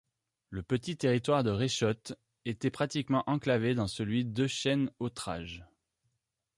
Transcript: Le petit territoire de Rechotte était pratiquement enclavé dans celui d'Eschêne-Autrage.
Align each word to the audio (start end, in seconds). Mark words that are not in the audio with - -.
Le 0.49 0.63
petit 0.63 0.97
territoire 0.97 1.43
de 1.43 1.51
Rechotte 1.51 2.15
était 2.45 2.71
pratiquement 2.71 3.23
enclavé 3.27 3.75
dans 3.75 3.85
celui 3.85 4.25
d'Eschêne-Autrage. 4.25 5.63